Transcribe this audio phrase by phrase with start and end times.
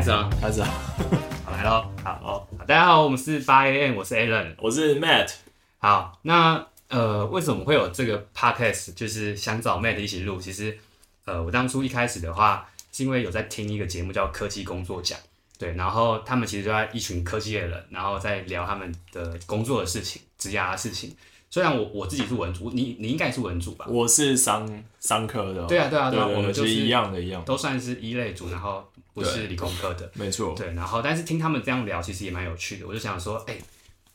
[0.00, 0.68] 开始啊，开始啊，
[1.44, 5.30] 好来喽，好哦，大家好，我们是八 AM，我是 Alan，我是 Matt，
[5.76, 8.94] 好，那呃，为什么会有这个 Podcast？
[8.94, 10.40] 就是想找 Matt 一起录。
[10.40, 10.78] 其实，
[11.26, 15.18] 呃，我当初一开始的话，是因为有在听一个节目叫《科技工作奖》，
[15.58, 21.14] 对，然后他们其实就在一群科技的人，然后在聊他们的工作的事情、职涯的事情。
[21.50, 23.84] 虽然我我自己是文组，你你应该也是文组吧？
[23.88, 25.64] 我是商商科的。
[25.66, 30.54] 对啊，对啊，对啊，我们就是一样的，一样，都算是一类组，然后不是理工科的，没错。
[30.56, 32.86] 对，然后但是听他们这样聊，其实也蛮有趣的。
[32.86, 33.60] 我就想说，哎、欸，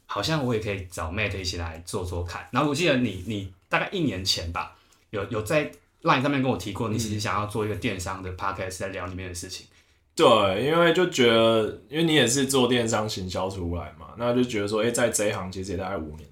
[0.05, 2.47] 好像我也可以找 Mate 一起来做做看。
[2.51, 4.73] 然后我记得你你大概一年前吧，
[5.09, 5.69] 有有在
[6.03, 9.67] Line 上面跟我提过，你其实想要做一个电商的 Podcast 在聊里面的事情。
[10.15, 16.29] 对，因为就觉得，因为你也是做电商行销出来嘛，那就觉得说，哎、欸，在这一行其实也大概五年。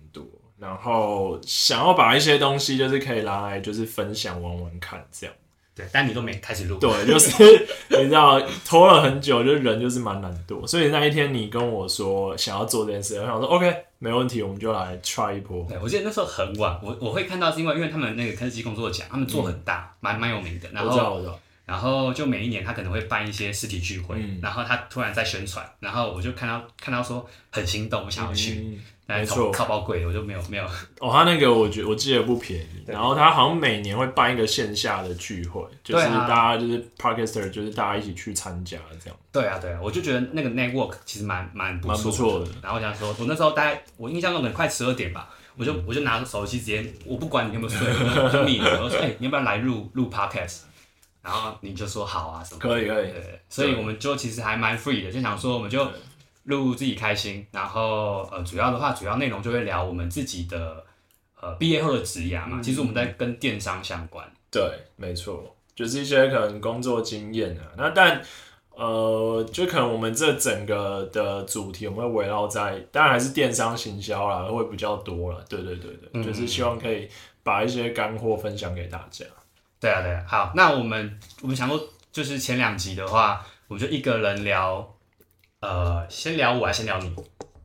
[0.64, 5.36] 然后想要把一些东西，就是可以拿来，就是分享玩玩看这样。
[5.76, 6.78] 对，但你都没开始录。
[6.78, 7.44] 对， 就是
[7.90, 10.66] 你知道拖了很久，就是人就是蛮懒惰。
[10.66, 15.66] 所以那一天你跟我说想要做这件事，我想说 OK，没问题，我们就来 try 一波。
[15.68, 20.70] 对，我记得那时候很晚，我我会看到是因为因为他们那个科技工作奖，他们做很大，蛮、嗯、蛮有名的。
[20.72, 21.40] 然后我知道，我知道。
[21.66, 28.60] 然后就每一年他可能会办一些实体聚会，嗯、然后他突然在宣传，然后我就看到看到说很心动，我想要去。
[28.60, 30.64] 嗯没错，靠包贵，我就没有没有。
[31.00, 39.20] 哦，他那个我觉我记得不便宜，然后他好像每年会办一个线下的聚会，就是大家就是 Podcaster，就是大家一起去参加这样。
[39.32, 42.48] 对啊，对啊，我就觉得那个 network 其实蛮蛮不错的。
[42.62, 45.28] 然后我想说，我那时候大概我印象中可能快十二点吧，
[45.58, 47.86] 我就我就拿着手机直接，我不管你有没有睡，
[48.24, 50.62] 我就 你了，我说哎、欸，你要不要来录录 Podcast？
[51.22, 52.60] 然后你就说好啊什么。
[52.60, 53.12] 可以可以。
[53.12, 55.86] 对，所以我们就其实还蛮 free 的，就想说我们就。
[56.44, 60.84] 录自己开心，然后呃，主要的话，主要内容就会聊我们自己的
[61.40, 62.60] 呃毕业后的职涯嘛。
[62.62, 64.30] 其实我们在跟电商相关。
[64.52, 64.62] 对，
[64.98, 67.64] 没错，就是一些可能工作经验啊。
[67.78, 68.22] 那但
[68.76, 75.46] 呃，就可能我们这整个的主题，我们会围绕在，当然还是电商行销啦，会比较多了。
[75.48, 77.08] 对对对对，嗯、就是希望可以
[77.42, 79.26] 把一些干货分享给大家。
[79.80, 84.93] 对啊对啊，好，那我们我们想说，就是前两集的话，我们就一个人聊。
[85.64, 87.10] 呃，先聊我还是先聊你？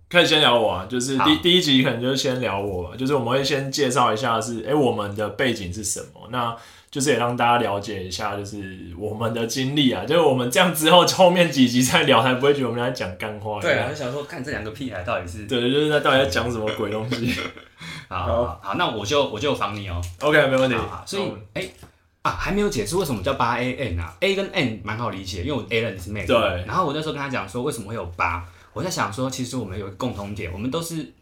[0.08, 6.56] 可以先聊我啊，就是第第一集可能就是先聊我吧，就是我们会先介绍一下是，哎、欸，我们的背景是什么，那
[6.92, 13.60] 就是也让大家了解一下，就是我们的经历啊，就是我们这样之后后面几集再聊，才不会觉得我们在讲干话。
[13.60, 17.34] 对啊，就想说看这两个屁孩到底是，对，就是在到底在讲什么鬼东西。
[18.08, 20.28] 好好，那我就我就防你哦、喔。
[20.28, 20.76] OK，没问题。
[21.04, 21.22] 所以，
[21.54, 21.74] 哎、欸。
[22.22, 26.26] 啊，还没有解释为什么叫八 A N 啊？A 跟 N 蛮好理解，因为我 Alan 是妹。
[26.26, 26.36] 对。
[26.66, 28.44] 然后我那时候跟他讲说，为什么会有八？
[28.72, 31.12] 我在想说，其实我们有一个共同点，我们都是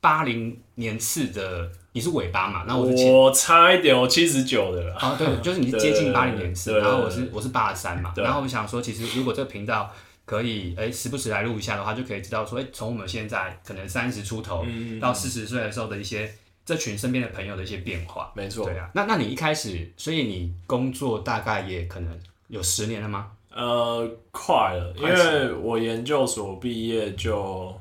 [0.00, 1.70] 八零年次的。
[1.92, 2.64] 你是尾巴嘛？
[2.68, 3.12] 那我是前。
[3.12, 4.94] 我差一点，我七十九的了。
[4.96, 8.12] 啊，对，就是你是接近八零年次，然后我是我是八十三嘛。
[8.16, 9.92] 然后我想说，其实如果这个频道
[10.24, 14.64] 可以哎、欸、时不时来录一下的话，就可以知道说，哎、欸，从我们现在可能三十出头
[15.00, 16.32] 到四十岁的时候的一些。
[16.70, 18.88] 这群身边的朋友的一些变化，没错，对啊。
[18.94, 22.16] 那那你一开始，所以你工作大概也可能
[22.46, 23.32] 有十年了吗？
[23.52, 27.76] 呃，快了，因为我研究所毕业就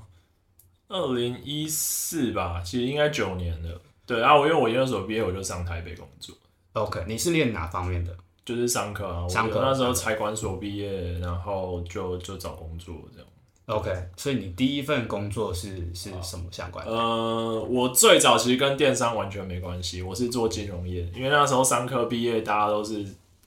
[0.87, 3.79] 二零一四吧，其实应该九年了。
[4.07, 6.35] 对啊，我因为我研究所毕业，我就上台北工作。
[6.73, 8.11] OK，你是练哪方面的？
[8.43, 9.61] 就是商科啊，商科。
[9.61, 13.29] 那时候财管所毕业，然后就就找工作这样。
[13.69, 16.91] OK，所以你第一份工作是是什么相关的？
[16.91, 23.05] 呃，我最早其实跟电商完全没关系，我是做金融业，因为那时候商科毕业，大家都是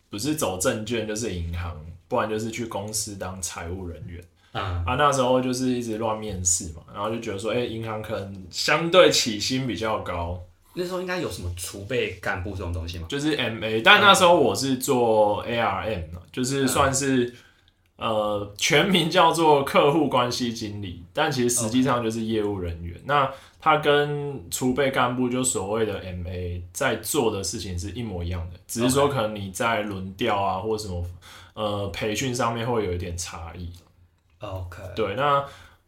[0.09, 1.77] 不是走证券就是银行，
[2.07, 4.23] 不然就是去公司当财务人员。
[4.53, 10.41] 嗯、啊，那时候就是一直乱面试嘛，然后就觉得说，哎、欸，银行可能相对起薪比较高。
[10.75, 13.07] 那时候应该有什么储备干部这种东西吗？
[13.09, 17.25] 就是 MA，但那时候我是做 ARM，就是算是。
[17.25, 17.37] 嗯
[18.03, 23.01] 呃，全名叫做客户关系经理，但其实实际上就是业务人员。
[23.05, 31.05] 那他跟储备干部就所谓的 MA 在做的事情是一模一样的，只是说可能你在轮调啊或什么
[31.55, 33.71] 呃培训上面会有一点差异。
[34.41, 35.45] OK，对，那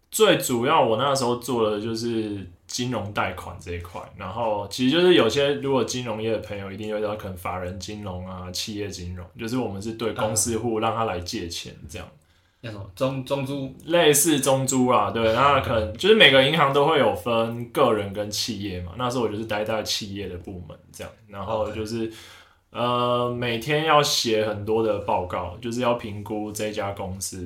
[0.08, 12.08] 最主要我那时候做的就是金融贷款这一块，然后其实就是有些如果金融业的朋友一定会知道，可能法人金融啊、企业金融，就是我们是对公司户让他来借钱这样。
[12.62, 18.92] 那种中中租类似中租啊，对，那可能就是每个银行都会有分个人跟企业嘛。
[18.98, 22.12] 那时候我就是待在企业的部门这样，然后就是。
[22.76, 27.38] 呃，每天要写很多的报告，就是要评估这家公司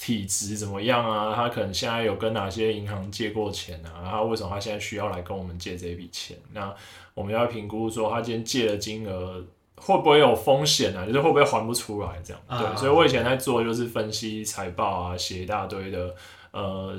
[0.00, 1.34] 体质怎么样啊？
[1.34, 4.00] 他可能现在有跟哪些银行借过钱啊？
[4.02, 6.34] 然后为什么他现在需要来跟我们借这笔钱？
[6.54, 6.74] 那
[7.12, 9.44] 我们要评估说他今天借的金额
[9.76, 11.04] 会不会有风险啊？
[11.04, 12.42] 就是会不会还不出来这样？
[12.48, 16.14] 对，啊、所以我以前在做就是分析财报啊，写一大堆的
[16.50, 16.92] 呃，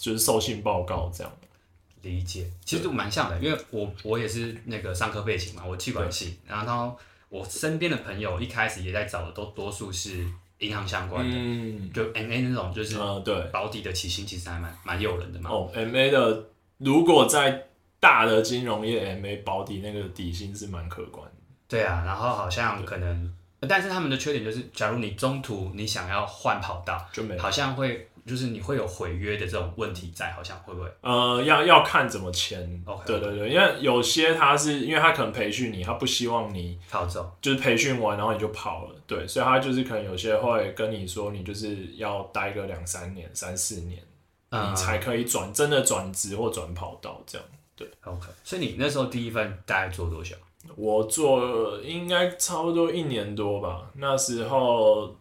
[0.00, 1.32] 就是授信报告这样。
[2.02, 6.96] 理解，其实就蛮像的，因为我我也是那个商科背景嘛，我气管系，对然后
[7.30, 10.24] 我身边的朋友一开始也在找的，都多数是
[10.66, 15.50] 银行相关的，嗯，就 M A 那种，就是呃，对，保底的起薪其实还蛮蛮诱人的嘛。
[15.50, 16.44] 哦，M A 的
[16.78, 17.66] 如果在
[18.00, 21.32] 大的金融业，M A 保底那个底薪是蛮可观的。
[21.68, 23.34] 对啊，然后好像可能，
[23.68, 28.08] 但是他们的缺点就是，假如你中途你想要换跑道，就没好像会。
[28.26, 30.90] 就是你会有毁约的这种问题在，好像会不会？
[31.02, 32.82] 呃，要要看怎么签。
[32.86, 38.94] Okay, 对对对，因为有些他是因为他可能培训你，他不希望你跑走，就是培训完然后你就跑了。
[39.06, 44.02] 对，所以他就是可能有些会跟你说，你就是要待个两三年、三四年，
[44.48, 47.46] 嗯、你才可以转真的转职或转跑道这样。
[47.76, 48.28] 对，OK。
[48.42, 50.34] 所以你那时候第一份大概做多久？
[50.76, 55.14] 我做应该差不多一年多吧，那时候。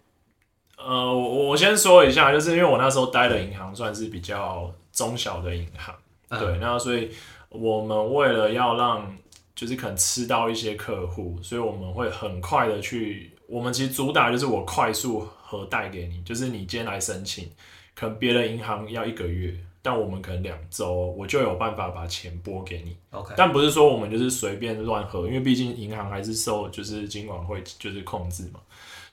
[0.78, 5.96] 呃，我我先说一下，就是因为我那时候待的银行算是比较中小的银行，
[6.30, 7.10] 嗯、对，那所以
[7.50, 9.16] 我们为了要让
[9.56, 17.50] 就是可能吃到一些客户，所以我们会很快的去，我们其实主打就是我快速核贷给你，就是你今天来申请，
[17.96, 22.98] 可能别的银行要一个月，但我们可能两周我就有办法把钱拨给你。
[23.12, 28.60] OK，但不是说我们就是随便乱核，因为毕竟银行还是受就是金管会就是控制嘛。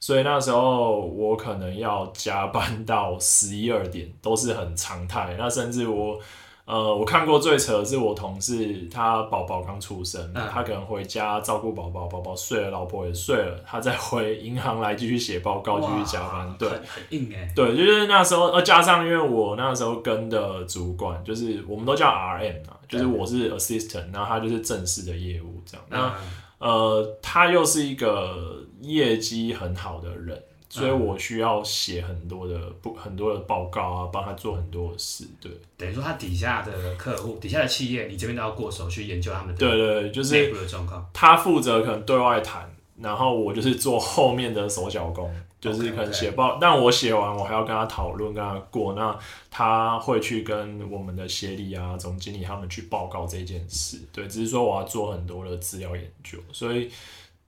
[0.00, 5.36] 所以那时候我可能要加班到十一二点，都是很常态。
[5.38, 6.18] 那甚至我，
[6.64, 16.56] 呃，我看过最扯的是我同事，他宝宝刚出生，嗯、他可能回家照顾宝宝，宝宝睡了，老婆也睡了，他再回银行来继续写报告，继续加班。
[16.58, 17.52] 对，很硬哎。
[17.54, 25.86] 对，就是那时候，呃，加上因为我那时候跟的主管，就是我们都叫 RM 啊，就是我是 assistant，然后他就是正式的业务这样。
[25.90, 26.12] 那、嗯
[26.60, 35.24] 呃，他又是一个业绩很好的人，所以我需要写很多的不很多的报告啊，帮他做很多的事。
[35.40, 41.08] 对，等于说他底下的客户、底下的企业，你这边都要过手去研究他们的对对对，就是内部的状况。
[41.12, 45.30] 他负责可能对外谈，然后我就是做后面的手脚工。
[45.60, 46.58] 就是可能写报，okay, okay.
[46.58, 49.14] 但我写完我还要跟他讨论，跟他过，那
[49.50, 54.00] 他会去跟我们的协理啊、总经理他们去报告这件事。
[54.10, 56.90] 对，只是说我要做很多的资料研究，所以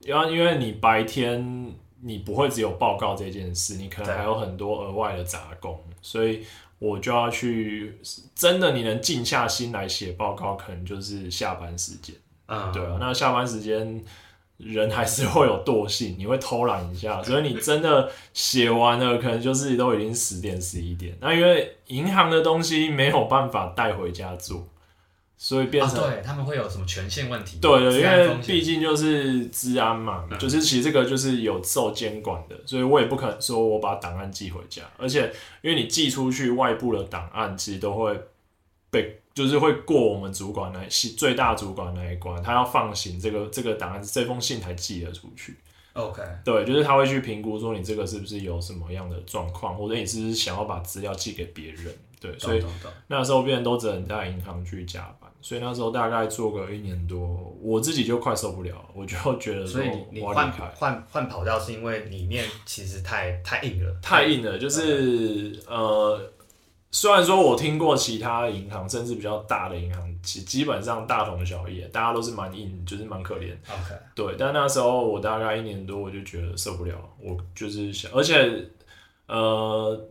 [0.05, 6.43] 要因为你白天你不会只有报告这件事，你可能还有很多额外的杂工，所以
[6.79, 7.97] 我就要去
[8.35, 12.15] 真的你能静下心来写报告，可能就是下班时间。
[12.47, 14.03] 嗯，对啊，那下班时间。
[14.57, 21.17] 人还是会有惰性，你会偷懒一下，所以你真的写完了，可能就是都已经十点十一点。
[21.19, 24.65] 那因为银行的东西没有办法带回家做，
[25.37, 27.59] 所以变成、啊、对他们会有什么权限问题？
[27.61, 38.19] 对对，因为毕竟就是治安嘛，嗯、就是其实这个就是有受监管的，所以我也不可能说我把档案寄回家，而且因为你寄出去外部的档案，其实都会
[38.89, 39.19] 被。
[39.33, 40.79] 就是会过我们主管那
[41.17, 45.57] 最大主管那一关，他要放行这个这个档案，这封信才寄得出去。
[45.93, 51.91] OK，对，就是他会去评估说你这个是不是有什么样的状况，或者你是不是想要把资料寄给别人。
[52.19, 52.63] 对，所以
[53.07, 66.31] 那时候别人都只能在银行去加班，所以那时候大概做个一年多，我自己就快受不了，我就觉得说所以你换换换跑道是因为里面其实太太硬了，太硬了，就是呃。
[66.95, 73.51] 虽然说我听过其他银行，甚至比较大的银行，其基本上大同小异，大家都是蛮硬，就是蛮可怜。
[73.67, 74.35] OK，对。
[74.37, 78.37] 但那时候我大概一年多，我就觉得受不了，我就是想，而且，
[79.25, 80.07] 呃，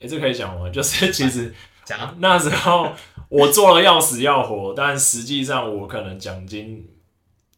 [0.00, 0.68] 也、欸，这可以讲吗？
[0.74, 2.90] 就是其实讲那时候
[3.34, 6.88] 我做了要死要活，但实际上我可能奖金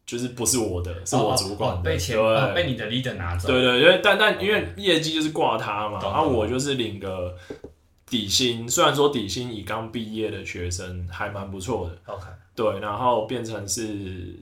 [0.04, 3.49] 就是不是我的，是我主管的，被钱对被你的 leader 拿走。
[3.49, 7.37] 对对，因为但但因为业绩就是挂他嘛，然后我就是领个。
[8.09, 14.33] 底薪虽然说底薪以刚毕业的学生还蛮不错的，OK，对，然后变成是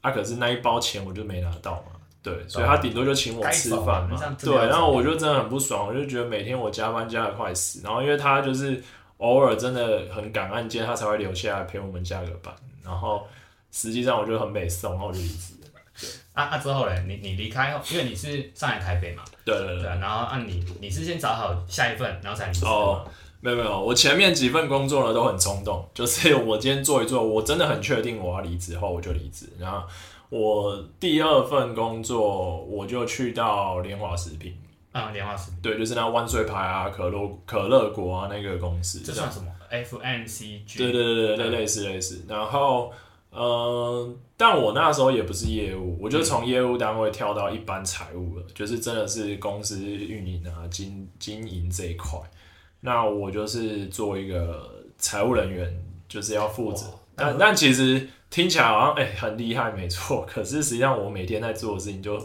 [0.00, 1.92] 啊，可是那一包钱我就没拿到嘛，
[2.24, 8.82] 对，所以他顶多就请我吃饭嘛，对，然后我就真的很不爽，我就觉得每天我加班加的快死，然后因为他就是
[9.18, 12.54] 偶尔真的很赶案件，他才会留下来陪我们加个班。
[12.82, 13.26] 然后
[13.70, 15.68] 实际上我就很美送，然后我就离职了。
[15.98, 22.66] 对啊啊之后嘞，你你离开后，因为你是上海台北嘛，对对对，对啊，然后啊你你是先找好下一份，然后才离职。
[22.66, 23.06] 哦，
[23.40, 29.48] 没有没有，我前面几份工作呢都很冲动，就是我今天做一做，我真的很确定我要离职后我就离职。
[29.58, 29.86] 然后
[30.28, 34.58] 我第二份工作我就去到联华食品。
[34.94, 35.58] 啊，莲花食品。
[35.60, 39.00] 对，就是那万岁牌啊，可乐可乐果啊那个公司。
[39.00, 40.78] 这算什么？FNCG。
[40.78, 42.24] 对对对对，类似类似。
[42.28, 42.92] 然后，
[43.32, 52.16] 嗯、呃，但我那时候也不是业务，我就从业务单位跳到一般财务了，嗯、就是真的是公司运营啊、经经营这一块。
[52.80, 55.76] 那我就是做一个财务人员，
[56.08, 56.86] 就是要负责。
[57.16, 60.24] 但但其实听起来好像哎、欸、很厉害，没错。
[60.24, 62.16] 可是实际上我每天在做的事情就。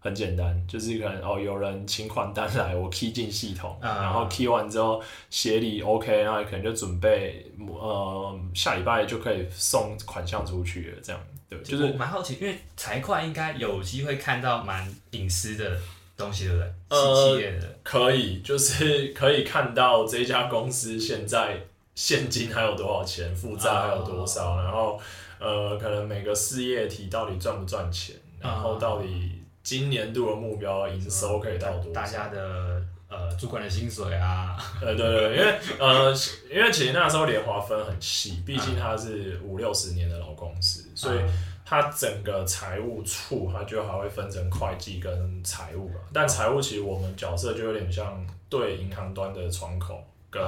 [0.00, 15.76] 很简单，就是可能哦，有人请款单来，我 key 进系统，嗯、然后 key 完之后协理 OK，然后可能就准备呃下礼拜就可以送款项出去了，这样对，就是我蛮好奇，因为财会应该有机会看到蛮隐私的
[16.16, 16.72] 东西，对不对？
[16.90, 21.60] 呃，可以，就是可以看到这家公司现在
[21.96, 25.00] 现金还有多少钱，负债还有多少，哦、然后
[25.40, 29.37] 呃，可能每个事业体到底赚不赚钱，然后到底。
[29.68, 32.00] 今年度的目标营收可以到多少？
[32.00, 36.10] 大家的呃主管的薪水啊，呃对对，因为呃
[36.50, 41.18] 因为其实那时候联华分很细，毕竟它是五六十年的老公司，嗯、所以
[41.66, 46.00] 它整个财务处它就还会分成会计跟财务了。
[46.14, 50.40] 但财务其实我们角色就有点像对银行端的窗口跟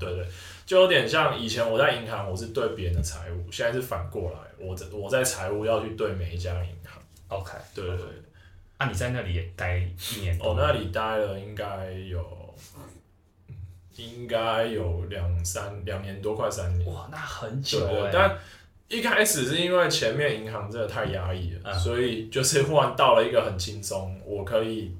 [0.00, 0.26] 对，对对，
[0.66, 7.00] 就有点像以前我在银行我是对别人的财务，现在是反过来，我在我在财务要去对每一家银行。
[7.28, 8.06] OK，对对对。
[8.06, 8.31] 那、
[8.82, 10.50] 啊、你在那里也待一年多？
[10.50, 12.54] 哦，那里待了应该有，
[13.96, 16.92] 应该有两三两年多，快三年。
[16.92, 18.10] 哇，那很久哎。
[18.12, 18.36] 但
[18.88, 24.94] 一开始是因为前面银行真的太压抑了，嗯、所以就是忽然到了一个很轻松，我可以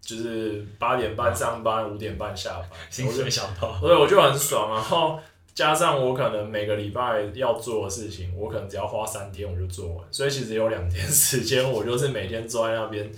[0.00, 3.74] 就是八点半上班，五、嗯、点半下班，薪水小偷。
[3.80, 5.20] 所以我就很爽，然后。
[5.58, 13.10] 加上我可能每个礼拜要做的事情，我可能只要花三天我就做完，所以其实有两天时间，我就是每天坐在那边，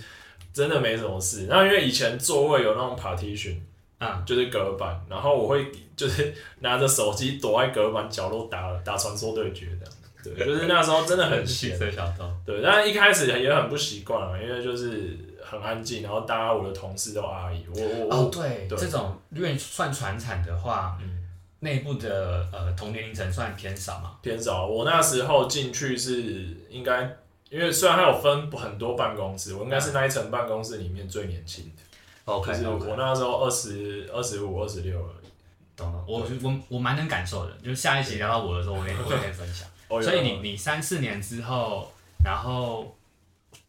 [0.51, 1.45] 真的没什么事。
[1.47, 3.57] 那因为以前座位有那种 partition
[3.99, 11.77] 啊，就是隔板，然后我会就是拿着手机躲在隔板角落打打传说对决这样，对，就是那时候真的很闲。
[12.43, 21.20] 对，但一开始也很不习惯啊，因为就是很安静，然后大家我的同事都阿姨，我我哦对，对这种因为算传产的话，嗯。
[21.63, 24.17] 内部的呃同年龄层算偏少嘛？
[24.23, 24.65] 偏少。
[24.65, 27.03] 我那时候进去是应该，
[27.51, 31.83] 因为虽然它有分很多办公室，我应该是那一层办公室里面最年轻的。
[32.25, 35.29] OK，就是我那时候二十二十五、二十六而已。
[35.77, 37.51] 懂了，我我我蛮能感受的。
[37.63, 39.67] 就是下一集聊到我的时候，我跟我跟你 分享。
[40.01, 41.91] 所以你你三四年之后，
[42.25, 42.97] 然后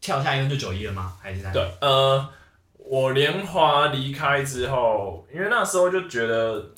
[0.01, 1.15] 跳下一个就九一了吗？
[1.21, 1.61] 还是对？
[1.81, 2.27] 呃，
[2.77, 6.71] 我联华离开之后，因为那时候就觉得。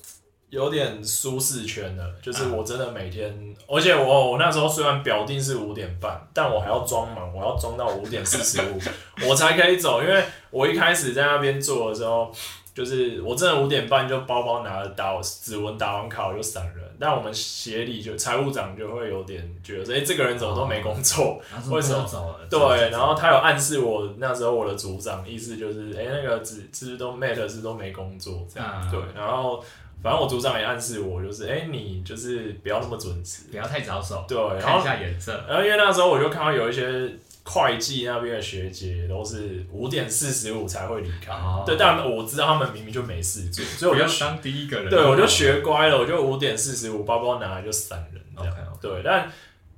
[0.56, 8.80] 有点舒适圈了，就是我真的每天，嗯、而且我我那时候虽然表定是五点半，但我还要装忙，我要装到五点四十五，
[9.30, 12.32] 我才可以走，因为我一开始在那边做的时候，
[12.74, 22.36] 就是我真的五点半就包包拿着打指纹打完卡我就闪人，但我们协理就财务长就会有点觉得，哎、欸，这个人怎么都没工作，哦、为什么？
[22.50, 29.62] 对，然后他有暗示我那时候我的组长意思就是，哎、欸，那个只只都 mate 是都没工作这样，嗯、对，然后。
[30.06, 35.44] 反正我组长也暗示我，就是哎、欸，你就是不要那么准时，不要太早走，对，看一下颜色。
[35.48, 37.12] 然后因为那时候我就看到有一些
[37.44, 48.80] 会计那边的学姐都是五点四十五才会离开，哦、对，但我知道他们明明就没事做，所以我就当第一个人，对，我就学乖了，我就五点四十五包包拿来就散人这样，okay, okay.
[48.80, 49.32] 对，但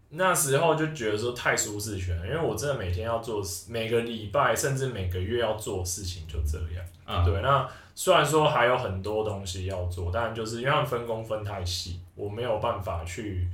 [0.10, 7.66] 那时候就觉得说太舒适圈了，因为我真的每天要做，每个礼拜甚至每个月要做事情就这样，嗯、对，那。
[7.98, 13.50] 虽然说还有很多东西要做，但就是因为他们分工分太细，我没有办法去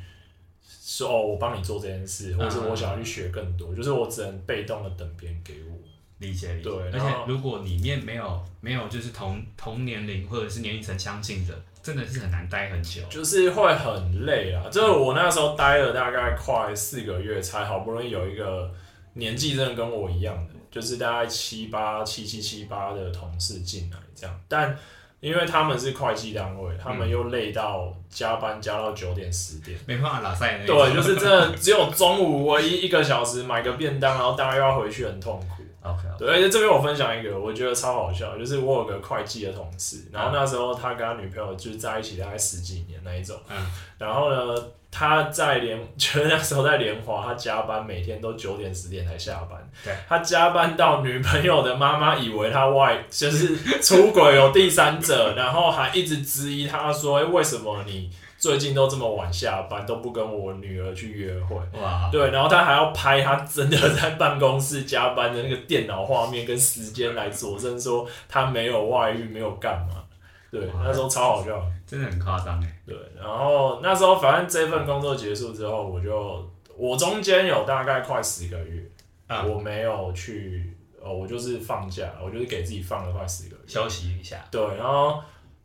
[0.61, 5.77] 说哦，我帮你做这件事，或者我想要去学更多，嗯、就是我只能被动的等别人给我。
[6.19, 6.69] 理解理解。
[6.69, 14.69] 对，而且如果里面没有没有就是同同年龄或者是年龄层相近的，真的是很难待很久，就是会很累啊。
[14.69, 18.69] 就是我那时候待了大概快四个月，才好不容易有一个
[19.13, 20.53] 年纪真的跟我一样的。
[20.69, 24.77] 就是大概七八七七七八的同事进来这样，但
[25.19, 30.59] 因为他们是会计单位，他们又累到加班加到九点十点，没办法拉赛。
[30.65, 35.63] 对，就是真的只有中午唯一一个小时买个便当，然后大家又要回去，很痛苦。
[35.83, 36.17] OK，, okay.
[36.17, 43.55] 对，而且这边我分享一个，我觉得超好笑，就是我有个会计的同事，然后那时候他跟他女朋友就是在一起大概十几年那一种，嗯，
[43.97, 58.09] 然后呢，他在联， 就是那时候在联华，他加班每天都九点十点才下班，对，他加班到女朋友的妈妈以为他外 就是出轨有第三者，然后还一直质疑他说，哎，为什么你？
[58.43, 61.55] 最近都这么晚下班，都不跟我女儿去约会。
[61.79, 70.03] 哇，对，然后他还要拍他真的在办公室加班的那个电脑画面跟时间来佐证说他没有外遇，没有干嘛。
[70.51, 72.81] 对，那时候超好笑，真的很夸张哎。
[72.85, 76.45] 对，然后那时候反正这份工作结束之后，我就
[76.75, 78.83] 我中间有大概快十个月，
[79.27, 80.69] 嗯、我没有去，
[81.01, 84.45] 哦，我就是放假，我就是给自己放了快十个月，休息一下。
[84.51, 85.21] 对，然后。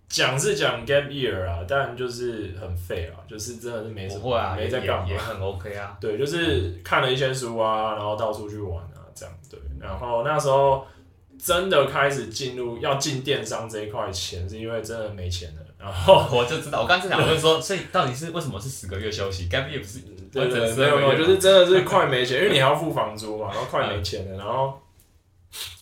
[0.09, 5.97] 讲是讲 gap year 啊，但就是很废啊，就是真的是没什么，啊，没在干嘛，也很 OK 啊。
[6.01, 9.61] 对，就是看了一些书啊，然后到处去玩啊，这样对。
[9.79, 10.87] 然后那时候
[11.39, 15.63] 真的开始进入要进电商这一块钱，是因为真的没钱了。
[15.79, 20.01] 然后 我就知道，我刚才讲就是说，所以到底是为什么是十个月休息？gap year 不是？
[20.33, 24.79] 对对，没有没有，就是真的是快没钱，因为你还要付房租嘛，然后快没钱了，然后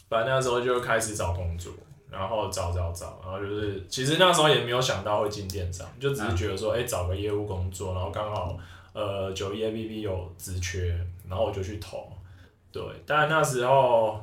[0.08, 1.72] 反正那时候就开始找工作。
[2.10, 8.56] 然后找找找，然后就是其实那时候也没有想到会进电商，就只是觉得说，哎、嗯，找个业务工作，然后刚好
[8.92, 10.98] 呃九一 APP 有职缺，
[11.28, 12.10] 然后我就去投。
[12.72, 14.20] 对，但那时候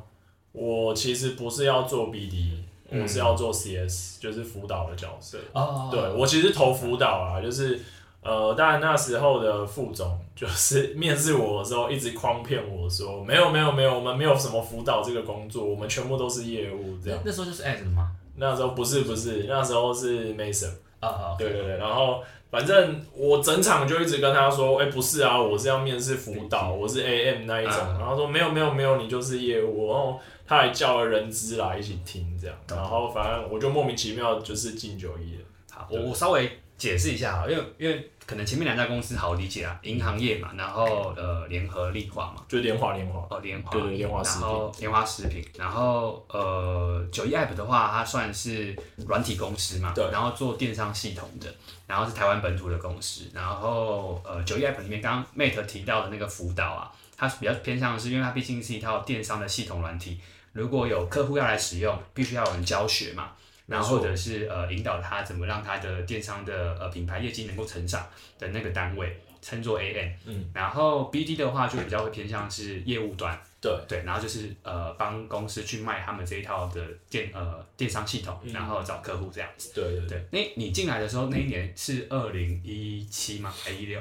[0.52, 2.58] 我其实不是要做 BD，
[2.90, 5.38] 我是要做 CS，、嗯、就是辅导的角色。
[5.54, 5.90] 哦。
[5.92, 7.80] 对，我其实投辅导啊，就是。
[8.24, 17.20] 呃，当然那时候的副总就是 面试我的时候，一直诓骗我说，没有没有没有，我们没有什么辅导这个工作，我们全部都是业务这样。
[17.26, 18.12] 那时候就是 AS 吗？
[18.36, 20.72] 那时候不是不是，那时候是 Mason。
[21.00, 27.76] 啊啊，对对对，然后反正我整场就一直跟他说，哎、欸，不是啊，我是要面试辅导，我是 AM 那一种。
[28.00, 29.92] 然后说没有没有没有，你就是业务。
[29.92, 35.42] 然后他还叫了人资来一起听这样，然后反正我就莫名其妙就是进九一了。
[35.70, 38.10] 好，我我稍微解释一下啊，因为因为。
[38.26, 43.20] 可能前面两家公司好理解啊，银行业嘛，然后呃联合利华嘛，就联华联华。
[43.30, 48.74] 哦联华，对对联华食品，然后联华食品，然后呃九一 App 的话，它算是
[49.06, 51.54] 软体公司嘛，对，然后做电商系统的，
[51.86, 60.18] 然后是台湾本土的公司，然后呃九一 App 里面刚刚 Mate 提到的那个辅导啊，它比较偏向的是，因为它毕竟是一套电商的系统软体，
[60.54, 63.32] 如果有客户要来使用，必须要有人教学嘛。
[63.74, 68.08] 然后或者是呃引导他怎么让他的电商的呃品牌业绩能够成长
[68.38, 80.26] 的那个单位称作 AM，嗯，然后 BD 的话就比较会偏向是业务端，对对，然后就是呃帮公司去卖他们这一套的电呃电商系统，然后找客户这样子，对对对。
[80.32, 83.52] 那你进来的时候那一年是二零一七吗？
[83.52, 84.00] 还一六？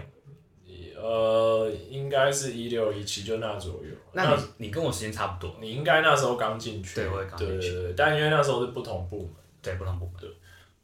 [0.95, 3.91] 呃，应该是一六一七，就那左右。
[4.13, 9.41] 那你你跟我时间差不多，你应该那时候刚进去，对，我也刚进去，对对对，但因为那时候是不同部门。
[9.62, 10.14] 对，不同部门。
[10.20, 10.29] 对，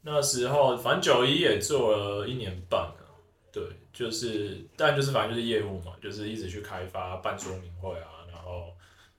[0.01, 2.95] 那时候反正九一也做了一年半了。
[3.51, 3.61] 对，
[3.91, 8.73] 就是，但就是反正就是业务嘛，就是一直去开发、办说明会啊，然后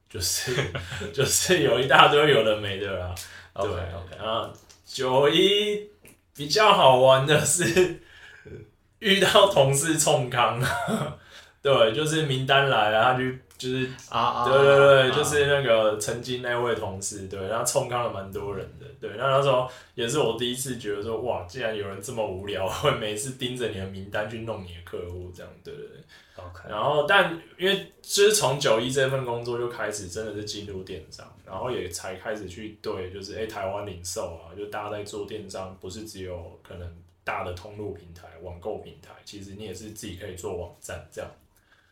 [0.08, 0.54] 就是
[1.12, 3.14] 就是有一大堆有的没的啦。
[3.54, 4.16] 对 OK OK。
[4.16, 4.50] 然后
[4.86, 5.90] 九一
[6.34, 8.00] 比较好玩的是
[9.00, 10.58] 遇到同事冲康，
[11.60, 13.24] 对，就是名单来了，他就。
[13.60, 25.96] 就是啊啊，对对对，啊、就是那个曾经那位同事，对，然后冲康了蛮多人的，对，那那时候也是我第一次觉得说，哇，竟然有人这么无聊，会每次盯着你的名单去弄你的客户，这样，对对对。
[26.66, 36.90] 然后，但因为就是从九一这份工作就开始，真的是进入电商，然后也才开始去对，就是哎、欸，台湾零售啊，就大家在做电商，不是只有可能
[37.22, 41.30] 大的通路平台、网购平台，其实你也是自己可以做网站这样。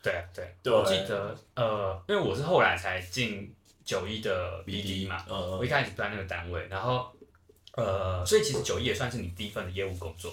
[0.02, 0.72] 对对，对。
[0.72, 3.52] 我记得呃，因为我是后来才进
[3.84, 7.10] 九一的 BD 嘛，嗯，我一开始不在那个单位，然后
[7.72, 10.32] 呃，所以其实九一也算是你第一份的业务工作，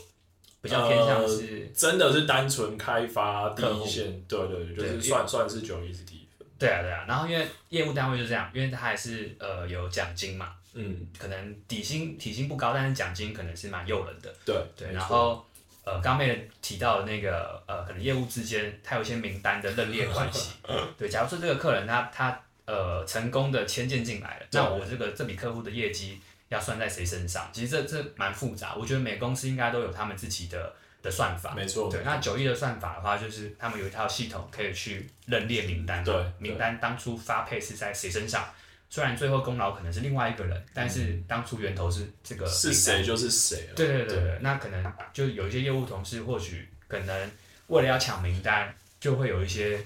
[0.61, 15.45] 比较偏向是、呃、真的是单纯开发第一线，对对对，就是算算是九一是第一份，对啊对啊，然后因为业务单位就这样，因为它还是呃有奖金嘛，嗯，可能底薪底薪不高，但是奖金可能是蛮诱人的，对对，然后。
[15.85, 20.55] 呃，刚妹提到的那个呃，可能业务之间它有一些名单的认列关系。
[20.97, 26.19] 对，假如说这个客人他他呃成功的签件进来了，那我这个这笔客户的业绩
[26.49, 27.47] 要算在谁身上？
[27.53, 31.53] 其实这这蛮复杂，我觉得每个公司应该都有他们自己的的算法。
[31.53, 31.87] 没错。
[31.91, 36.03] 对，那九亿的算法的话，就是他们有一套系统可以去认列名单。
[36.03, 36.15] 对。
[36.39, 38.43] 名单当初发配是在谁身上？
[38.89, 43.67] 虽然最后功劳可能是另外一个人，嗯、但是当初源头是这个是谁就是谁。
[43.67, 47.31] 了对对对，对那可能就有一些业务同事，或许可能
[47.67, 49.85] 为了要抢名单，就会有一些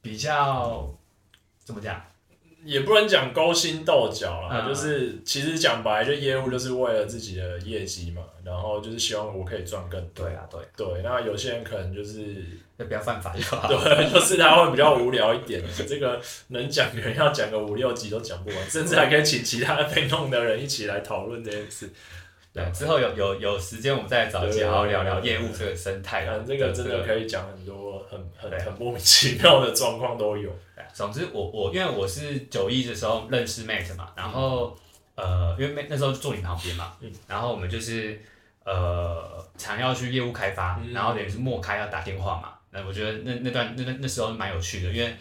[0.00, 0.92] 比较
[1.64, 2.02] 怎么讲？
[2.64, 10.24] 也不能讲勾心斗角啦，嗯、就是其实讲白，就业务就是为了自己的业绩嘛，然后就是希望我可以赚更多。
[10.24, 11.02] 对啊，对对。
[11.02, 12.36] 那有些人可能就是
[12.78, 13.66] 就不要犯法就好。
[13.68, 15.62] 对，就是他会比较无聊一点。
[15.86, 21.90] 这个能讲的人要讲个五六集都讲不完，甚至还可以请其他被弄的人一起来讨论这件事。
[22.52, 26.26] 对，之后有有有时间我们再找机会好好聊聊业务这个生态。
[26.26, 30.50] 嗯，这个真的可以讲很多很很很莫名其妙的状况都有。
[30.92, 34.76] 总之我，我我因为我是九一的时候认识 Matt 嘛，然后、
[35.14, 38.20] 嗯、呃，因为 Matt 那时候坐你旁边嘛，嗯、然后我们就是
[38.64, 45.16] 呃，常要去业务开发，嗯、然后等于是陌开要打电话嘛，那我觉得那那段那那那时候蛮有趣的，因为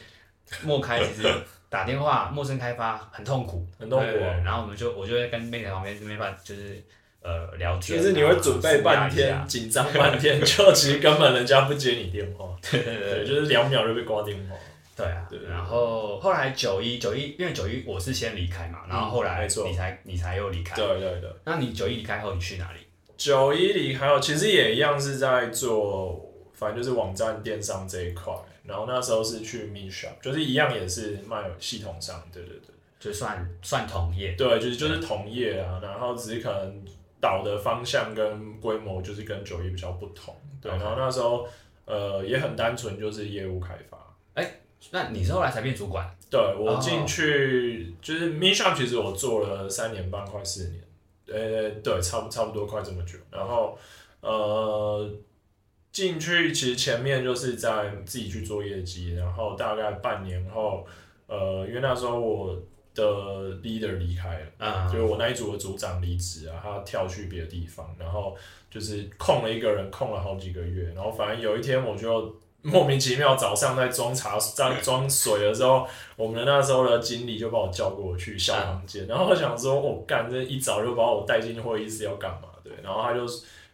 [0.63, 1.33] 陌开其实
[1.69, 4.35] 打电话陌生开发很痛苦，很痛苦、啊。
[4.43, 6.83] 然后我们就我就会跟 Matt 旁边没办法，就是
[7.21, 14.55] 呃聊天，其实你会准备半天，紧张半天， 就其实根本人家不接你电话，对对对，就是两秒就被挂电话。
[14.93, 20.75] 对啊，对，然后后来九一九一，因为九一我是先离开嘛，然后后来你才你才又离开。
[20.75, 21.29] 对对对。
[21.45, 22.79] 那你九一离开后，你去哪里？
[23.17, 28.33] 九一离开后，其实也一样是在做，反正就是网站电商这一块。
[28.63, 34.33] 然后那时候是去 Me Shop，就是一样也是卖系统上，对对对，就算算同业。
[34.33, 36.83] 对，就是就是同业啊，然后只是可能
[37.21, 40.35] 导的方向跟规模就是跟九一比较不同。
[40.59, 41.47] 对，然后那时候
[41.85, 43.97] 呃也很单纯，就是业务开发。
[44.33, 44.57] 哎。
[44.89, 46.09] 那你是后来才变主管？
[46.27, 48.01] 对，我进去、oh.
[48.01, 50.83] 就是 Meetup，其实我做了三年半，快四年。
[51.27, 53.15] 呃、欸，对，差不差不多快这么久。
[53.29, 53.77] 然后
[54.21, 55.07] 呃，
[55.91, 60.83] 进去其实前面就是在自己去做业绩，然后大概半年后，
[61.27, 62.59] 呃，因为那时候我
[62.93, 63.03] 的
[63.61, 64.91] leader 离开了，啊、uh，huh.
[64.91, 68.35] 就是我那一组的组长离职啊，他跳去别的地方，然后
[68.69, 72.35] 就是空了一个人，空了好几个月，然后反正有一天我就。
[72.63, 75.83] 莫名其妙，早上在装茶、在装水的时候，
[76.15, 82.49] 我们那时候的经理就把我叫过去小房间，然后我想说，我、哦、干这一早就把我带进会议室要干嘛？
[82.63, 83.25] 对，然后他就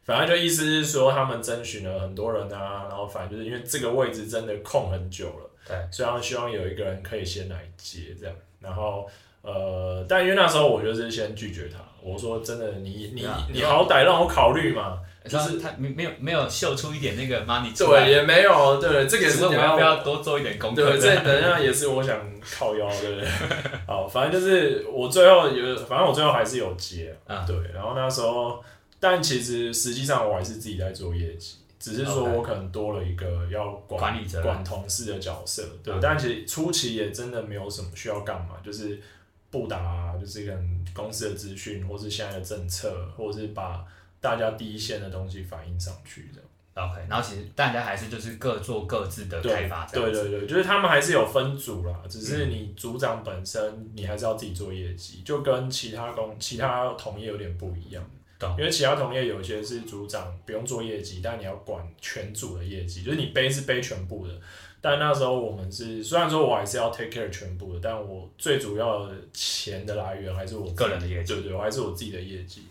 [0.05, 9.07] 反正就意思是说，他们征询了很多人啊，然后反正就是因为这个位置真的空很久了，对，所以他们希望有一个人可以先来接这样，然后
[9.41, 14.99] 呃，但因为那时候我就是先拒绝他，我说真的，你你你好歹让我考虑嘛。
[15.27, 20.89] 就是他没没有没有秀出一点那个 money 出来，对，也没有，对，这个也是我要不要多做一点功课？
[20.89, 23.27] 对，这等一下也是我想靠腰，对不对？
[23.85, 27.57] 好，反正就是我最后有，反正我最后还是有接，啊，对。
[27.73, 28.63] 然后那时候，
[29.01, 31.57] 但其实实际上我还是自己在做业绩，
[31.91, 35.93] 只是说我可能多了一个要管管理者、管同事的角色，对。
[36.01, 39.01] 但其实初期也真的没有什么需要干嘛，就是
[39.49, 43.85] 布达，就是跟公司的资讯，或是现在的政策，或者是把。
[44.19, 46.41] 大家第一线的东西反映上去的
[46.73, 58.03] ，OK，然后其实大家还是就是各做各自的开发，对对对，就是他们还是有分组啦，只是你组长本身你还是要自己做业绩，就跟其他公其他同业有点不一样，
[58.39, 64.33] 懂因为其他同业有些是组长不用做业绩，但你要管全组的业绩，就是你背是背全部的，
[64.79, 72.63] 但那时候我们是虽然说我还是要 take care 全部的，但我最主要的钱的来源还是我个人的业绩，对对，我还是我自己的业绩。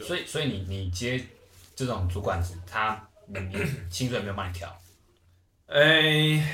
[0.00, 1.22] 所以，所以你你接
[1.76, 4.68] 这种主管职，他你你薪水没有帮你调？
[5.66, 6.44] 哎、欸，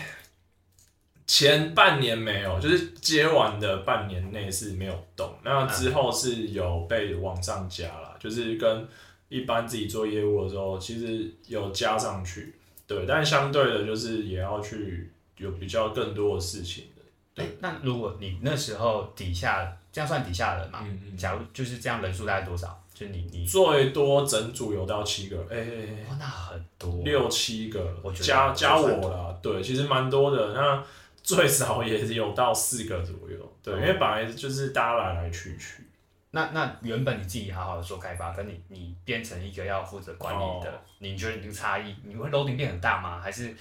[1.28, 5.30] 前半年没有，就是接完的半年内是没有动。
[5.44, 8.88] 那之后是有被往上加了，嗯、就是跟
[9.28, 12.54] 一般自己做业务的时候，其实有加上去。
[12.86, 17.02] 对，但相对的，就是也要去有比较更多的事情的。
[17.34, 20.80] 对，欸、那如果你那时候底下这样算底下人嘛？
[20.82, 21.16] 嗯嗯。
[21.16, 22.82] 假如就是这样，人数大概多少？
[22.94, 30.54] 就你你最多整组有到七个，哎、欸，哇，那很多，六七个，我觉得加加我了，对，其实蛮多的。
[30.54, 30.82] 那
[31.28, 35.84] 最少也有到四个左右， 对，嗯、因为本来就是大家来来去去。
[36.30, 43.20] 那那原本你自己好好的做开发，跟你你变成一个要负责管理的，哦、你觉得你这个差异，你会 loading 变很大吗？
[43.20, 43.54] 还是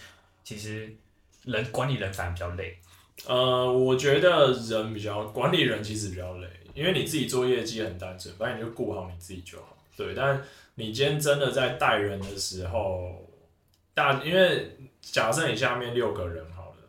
[0.45, 0.95] 其实
[1.43, 2.77] 人管理人反而比较累？
[3.25, 6.47] 呃，我觉得人比较管理人其实比较累。
[6.73, 9.75] 因为你自己做业绩很单纯，反正你就顾好你自己就好。
[9.97, 10.41] 对，但
[10.75, 13.27] 你今天真的在带人的时候，
[13.93, 16.45] 大因为假设你下面六个人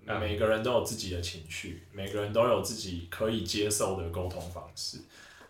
[0.09, 4.99] 嗯、每个人都有自己的情绪，每个人都有自己可以接受的沟通方式。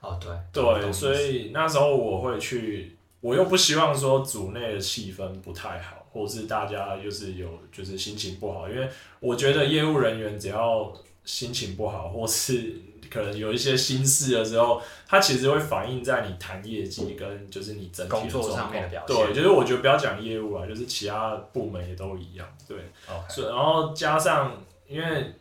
[0.01, 8.89] 哦，对，对，所以那时候我会去，我又不希望说组内的气氛不太好，或是大家就是有就是心情不好，因为
[9.21, 10.93] 我觉得业务人员只要
[11.25, 12.75] 心情不好，或是
[13.11, 19.17] 可能有一些心事的时候，它其实会反映在你谈业绩跟就是你整体的工作上面的表现。
[19.17, 22.47] 对，就是我觉得不要讲业务啊，就是其他部门也都一样。
[22.67, 22.77] 对，
[23.29, 23.51] 所以 Okay.
[23.51, 25.33] 然后加上，因为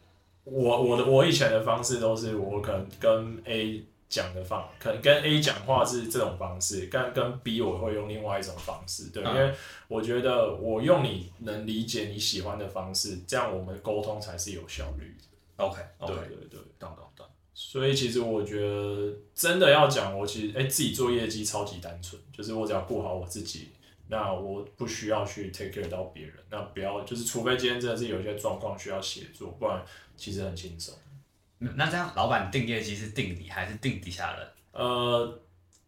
[0.44, 9.54] 我我的我以前的方式都是我可能跟 A 讲的方，可能跟 A 讲话是这种方式，但跟 B 我会用另外一种方式，对，嗯、因为
[9.90, 15.66] 我觉得我用你能理解你喜欢的方式，这样我们沟通才是有效率的。
[15.66, 17.07] OK，, okay 对对对，懂懂懂。
[17.60, 23.70] 所以其实我觉得真的要讲，我其实哎、欸、自己做业绩超级单纯，就是我只要顾好我自己。
[24.10, 29.84] 那我不需要去 take care 到别人，那不要就是，除非今天真的是有一些状况需要协作，不然
[30.15, 30.93] 其实很轻松。
[31.58, 34.48] 那这样，老板定业绩是定你还是定底下人？
[34.74, 35.39] 呃，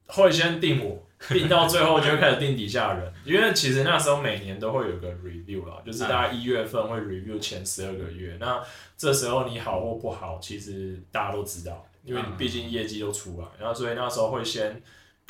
[0.08, 8.64] 会先定我， 定到最后就会开始定底下人，因为其实那时候每年都会有个 review 啦，就是大概一月份会 review 前十二个月，那
[8.98, 14.82] 这时候你好或不好，其实大家都知道，因为你毕竟业绩都出来，然后所以那时候会先。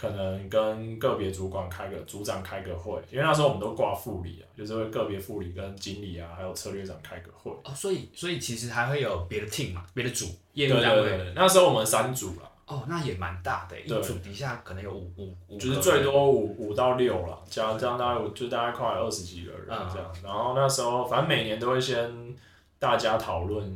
[0.01, 7.51] 可能跟个别主管开个组长开个会，因为那时候我们都挂副理啊，就是会个别副理跟经理啊，还有策略长开个会。
[7.65, 11.33] 哦，所以所以其实还会有别的 team 嘛，别的组业务单位。
[11.35, 12.49] 那时候我们三组了。
[12.69, 20.13] 哦，那也蛮大的，一组底下可能有五五五，就是最多五五到六了，这样这样大概就大概快二十几个人这样。
[20.17, 22.07] 嗯、然后那时候反正每年都会先
[22.77, 23.75] 大家讨论，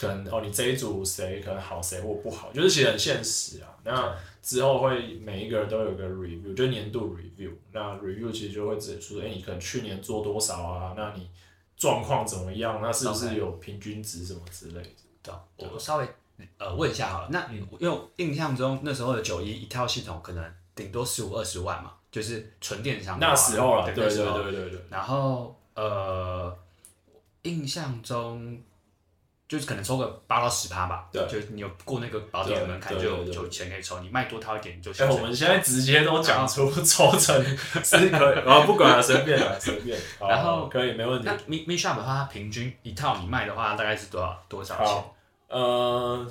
[0.00, 3.68] 可能哦你这一组谁可能好谁或不好，就是其实很现实啊。
[3.84, 7.50] 那之后会每一个人都有个 review，就年度 review。
[7.70, 10.94] 那 review 其实就会指出，哎、欸，你可能去年做多少啊？
[10.96, 11.28] 那你
[11.76, 12.80] 状况怎么样？
[12.80, 14.80] 那是不是有平均值什么之类
[15.22, 15.38] 的？
[15.58, 16.08] 对，我稍微
[16.58, 17.28] 呃问一下好了。
[17.30, 17.46] 那
[17.78, 23.18] 因为印象中那时候的九一一套系统可能顶多十五二十万嘛，就是纯电商。
[23.20, 24.80] 那时候了，对对对对对，对。
[24.90, 26.56] 然后呃，
[27.42, 28.60] 印象中。
[29.48, 35.06] 就是可能抽个八到十趴吧，对，就你有过那个保底的门槛，就就钱可以抽，你卖多套一点就行。
[35.06, 37.40] 哎，我们现在直接都讲出 抽成
[37.84, 39.96] 是可以，然后不管了，随便了，随便。
[40.18, 41.28] 然后可以没问题。
[41.28, 45.04] 那 Mid Shop 的话，它平均一套你卖的话，大概是多少多少钱？
[45.48, 46.26] 呃，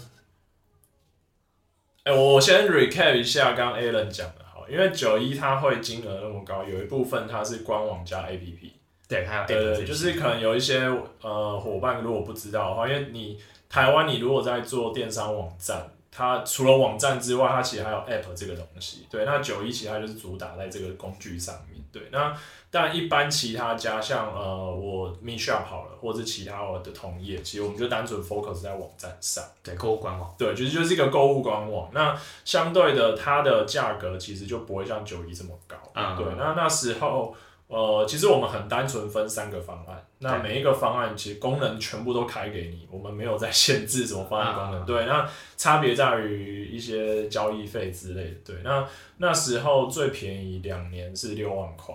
[2.03, 8.71] 哎，我先 recap 一下刚刚 Alan 讲的，好，因为九一它会金额那么高，有一部分它是官网加 APP。
[9.07, 10.79] 对，还有对对，就是可能有一些
[11.21, 19.05] 呃伙伴如果不知道的话，因为你台湾你如果在做电商网站，它除了网站之外，它其实还有 App 这个东西。
[19.09, 21.83] 对，那九一其他就是主打在这个工具上面。
[21.91, 22.33] 对，那
[22.71, 29.43] 但一般其他家像呃我 MidShop 好了，或者其他我的同业，其实我们就单纯 focus 在网站上。
[29.61, 30.33] 对，购物官网。
[30.37, 31.89] 对，就是就是一个购物官网。
[31.93, 35.75] 那相对的，它的价格其实就不会像九一这么高。
[35.93, 36.15] 嗯。
[36.15, 37.35] 对，那那时候。
[37.67, 44.85] 呃，其实我们很单纯分三个方案，那每一个方案其实功能全部都开给你， 我们没有在限制什么方案功能。
[44.85, 48.35] 对，那差别在于一些交易费之类的。
[48.43, 51.93] 对，那那时候最便宜两年是六万块，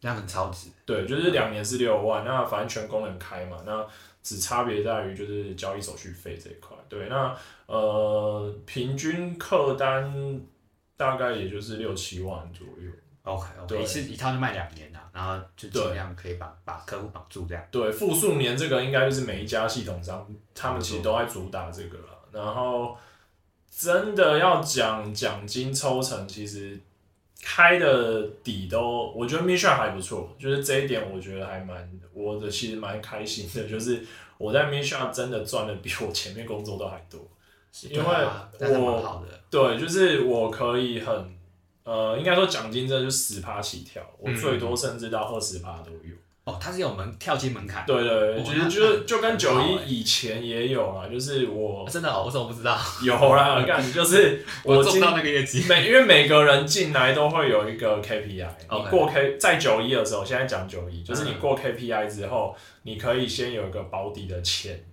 [0.00, 0.68] 那很超值。
[0.84, 3.86] 对，就是两年是六万，那反正全功能开嘛，那
[4.22, 6.76] 只差别在于就是交易手续费这一块。
[6.88, 7.34] 对，那
[7.66, 10.40] 呃，平均客单
[10.96, 12.90] 大概也就是六七万左右。
[13.24, 17.64] OK，对，一次一套就卖两年呐，然后就尽量可以把把客户绑住这样。
[17.70, 22.18] 对，复数年这个应该就是每一家系统商他们其实都在主打这个了。
[22.32, 22.96] 然后
[23.70, 26.76] 真的要讲奖金抽成，其实
[27.40, 34.04] 开的底都，我觉得 Mission 还不错，就是这一点我觉得还蛮，我的其实蛮开心的，就是
[34.36, 37.20] 我在 Mission 真的赚的比我前面工作都还多，
[37.88, 41.40] 因为我对，就是我可以很。
[41.84, 46.14] 呃，应该说奖金真的就十趴起跳，我最多甚至到二十趴都有。
[46.44, 47.84] 哦，它是有门跳进门槛。
[47.86, 52.76] 对对对，其实就就跟九一以前也有啊，就是我真的哦，我怎么不知道？
[53.04, 55.64] 有啦，我感觉就是 我中到那个业绩。
[55.68, 64.84] 每因为每个人进来都会有一个 KPI，你过 K 在九一的时候，现在讲九一，就是你过 KPI 之后，你可以先有一个保底的钱，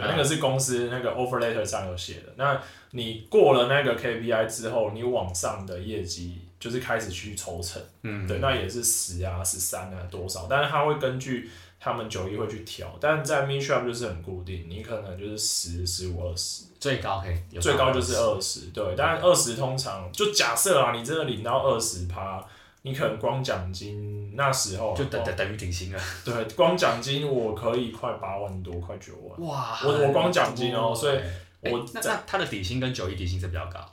[0.00, 2.32] 对，那个是公司那个 offer letter 上有写的。
[2.36, 2.60] 那
[2.92, 22.44] 你过了那个 KPI 之后，你往上的业绩就是开始去抽成，嗯，对，那也是十啊、十三啊多少，但是他会根据他们九一会去调，但在 MidShop 就是很固定，你可能就是十、十五、二十，最高可以，最高就是二十，对，但二十通常就假设啊，你真的领到二十趴，
[22.88, 31.18] 你可能光奖金那时候就等等等于底薪了，对，光奖金我可以快八万多，快九万，哇，我我光奖金哦、喔，所以。
[31.60, 33.84] 我、欸、那那他的底薪跟九一底薪是比较高，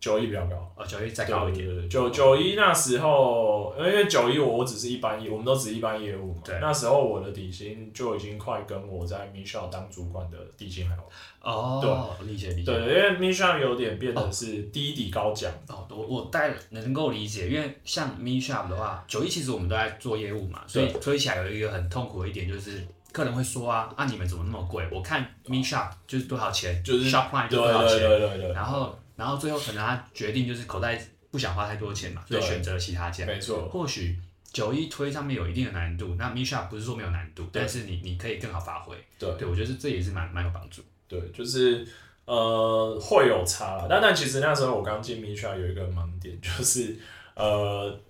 [0.00, 1.66] 九一比较高，哦，九一再高一点。
[1.66, 6.40] 对对对，九九一那时候，因为九一我我只是一般业，我们都只是一般业务嘛。
[6.44, 6.58] 对。
[6.60, 11.02] 那时候我的底薪就已经快跟我在 Michelle 当主管的底薪还有。
[11.42, 11.80] 哦。
[12.18, 12.72] 对，理解理解。
[12.72, 15.52] 对，因为 Michelle 有点变得是低底高奖。
[15.68, 22.86] 哦，我我大概能够理解，因为像 Michelle 的话，九一其实我们都在做业务嘛，所以推起来有一个很痛苦的一点就是。
[23.10, 24.86] 客人会说啊，啊你们怎么那么贵？
[24.92, 30.98] 我看 MeShop 就是多少钱，就是 Shopline 就多少钱，对对对对，然后然后最后可能他决定就是口袋
[31.30, 33.26] 不想花太多钱嘛，所以选择了其他家。
[33.26, 33.68] 没错。
[33.68, 34.16] 或许
[34.52, 38.96] 九一推上面有一定的难度，那 MeShop 不是说没有难度，但是你你可以更好发挥。
[39.18, 40.80] 对，对我觉得这也是蛮蛮有帮助。
[41.08, 41.86] 对，就是
[42.24, 46.96] 呃会有差，但但其实那时候我刚进 MeShop 有一个盲点，就是
[47.34, 48.00] 呃。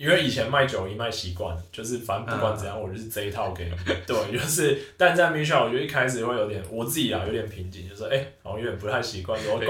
[0.00, 3.72] 因为以前卖九一卖习惯了，就是反正不管怎样，我就是这一套给你。
[3.84, 9.60] 嗯、对，就是，但在 Mishop 我觉得一开始会有点，我自己啊有点瓶颈，就是哎、欸，好像有点不太习惯，我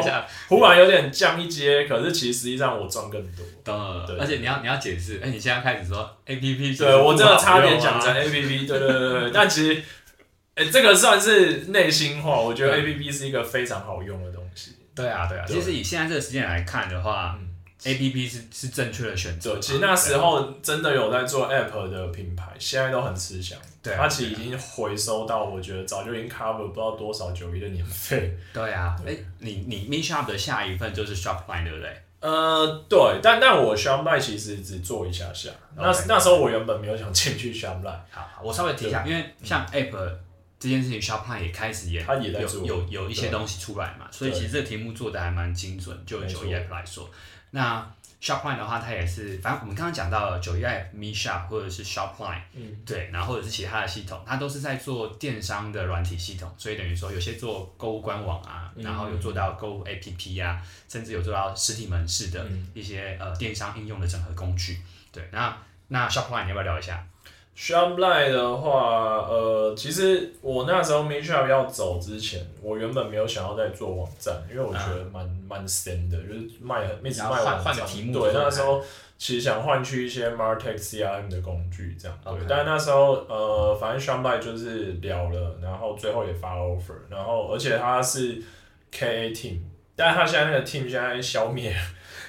[0.57, 3.45] 忽然有点降一阶，可是其实实际上我赚更多。
[3.65, 9.83] 懂对，而且你要你要解释，哎、欸，你现在开始说 A P P，对我真的差点讲成 A P P，对对对对，但其实，
[10.55, 14.77] 哎、欸，这个算是内心话，我觉得 A P P 是一个非常好用的东西。
[14.95, 17.37] 对啊对啊，其实以现在这个时间来看的话。
[17.37, 17.50] 嗯
[17.85, 19.59] A P P 是是正确的选择。
[19.59, 23.59] 其实那时候真的有在做 App 的品牌，现在都很吃香。
[23.83, 28.37] 对，它其实已经回收到，我觉得早就已经 cover 不知道多少九一的年费。
[28.53, 32.03] 对啊，哎、欸，你你 m i s h o p 的下一份就是 Shopline 对不对？
[32.21, 35.49] 呃，对，但但我 Shopline 其实只做一下下。
[35.75, 37.99] 那那时候我原本没有想进去 Shopline。
[38.11, 40.13] 好，我稍微提一下，因为像 App
[40.59, 47.11] 这件事情，Shopline 也开始也他也在做，有有，有一些东西出来嘛，所以其实这个题目做的还蛮精准，就九一 App 来说。
[47.51, 47.87] 那
[48.21, 64.79] Shopline 的话，它也是，反正我们刚刚讲到了九一 App、MeShop 或者是 Shopline，嗯，对，然后或者是其他的系统，它都是在做电商的软体系统，所以等于说有些做购物官网啊，然后有做到购物 APP 啊，甚至有做到实体门市的一些呃电商应用的整合工具。
[65.11, 65.57] 对，那
[65.89, 67.03] 那 Shopline 你要不要聊一下
[67.61, 77.77] ？Shopline 的话，呃，其实我那时候 MeShop 要走之前，我原本没有想要再做网站，因为我觉得蛮蛮闲的，就是卖很一直卖网站。
[78.11, 78.83] 对，那时候
[79.19, 82.19] 其实想换去一些 Martech CRM 的工具，这样。
[82.25, 88.43] 对，但那时候呃，反正 Shopline 就是聊了，然后最后也发 offer，然后而且他是
[88.91, 89.59] KA team，
[89.95, 91.81] 但是他现在那个 team 现在消灭了。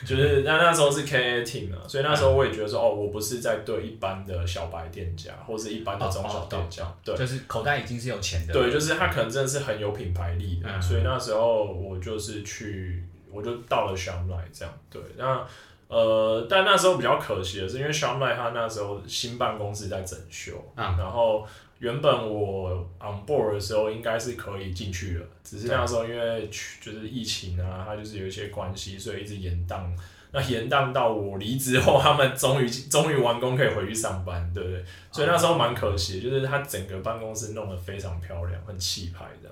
[0.06, 15.46] 就是那那时候是 KA team 啊，所以那时候我也觉得说，哦，我不是在对一般的小白店家，或是一般的中小店家，对，就是口袋已经是有钱的，对，就是他可能真的是很有品牌力的，嗯、所以那时候我就是去，我就到了 Shopline 这样，对，那
[15.88, 21.46] 呃，但那时候比较可惜的是，因为 Shopline 他那时候新办公室在整修，嗯、然后。
[21.82, 26.48] 原本我 on board 的时候应该是可以进去了，只是那时候因为
[26.80, 29.82] 就是疫情啊，它就是有一些关系，所以一直延宕。
[30.34, 34.86] 那延宕到我离职后，他们终于终于完工可以回去上班，对不对？
[35.12, 39.50] 所以那时候蛮可惜，就是他整个办公室弄得非常漂亮，很气派的。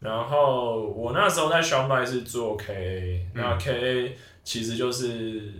[0.00, 4.10] 然后我那时候在 Shopline 是做 KA，那 KA
[4.42, 5.54] 其实就是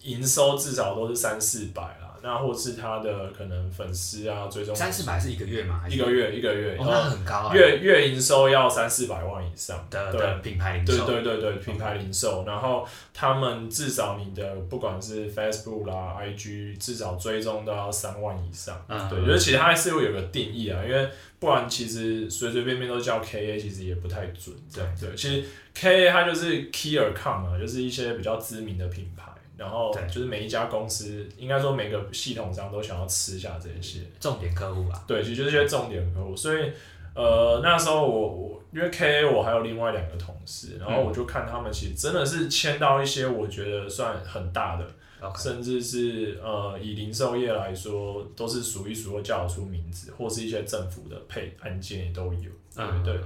[0.00, 2.07] 营收至少都是三四百啦。
[2.22, 5.80] 那或是他的可能粉丝啊，追踪三四百是一个月吗？
[5.82, 7.54] 还是一个月一个月，哦，那很高啊！
[7.54, 12.44] 月月营收要三四百万以上的对品牌零售，对对对对品牌零售。
[12.46, 18.84] 然后他们至少你的不管是 Facebook 啦、IG，至少追踪都要三万以上。
[18.88, 24.54] 嗯，对，觉得其实它还是会有个定义啊，因为不然其实随随便便都叫 KA，其实也不太准。
[24.72, 29.27] 这样对，其实 KA 它就是 Key Account 啊，就是一些比较知名的品牌。
[29.58, 35.04] 然后就是每一家公司，应该说每个系统上都想要吃下这些重点客户吧。
[35.04, 36.36] 对，其实就是些重点客户。
[36.36, 36.70] 所以，
[37.12, 44.86] 呃，那时候我我因为 KA 我还有另外两个同事，然后我就看他们其实真的是签到一些我觉得算很大的，
[45.20, 52.50] 嗯、甚至是呃以零售业来说都是数一数二叫得出名字，或是一些政府的配案件也都有。
[52.76, 53.18] 嗯，对。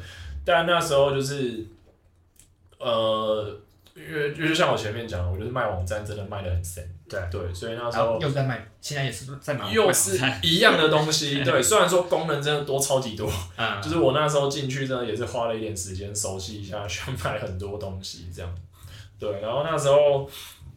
[0.46, 1.66] 但那时候就是
[2.78, 3.54] 呃。
[3.94, 7.20] 因为就是像我前面讲的，我觉得卖网站真的卖的很深，对。
[7.30, 18.50] 对，所以那时候又在卖，现在也是在卖，又是一样的东西， 对，虽然说功能真的多超级多，嗯，就是我那时候进去真的也是花了一点时间熟悉一下， 想买很多东西这样，
[19.18, 20.26] 对，然后那时候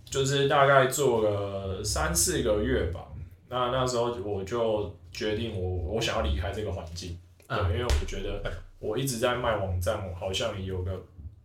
[0.03, 3.05] 就是大概做了三四个月吧，
[3.47, 8.43] 那那时候我就决定我我想要离开这个环境，对，因为我觉得
[8.79, 10.91] 我一直在卖网站，我好像也有个。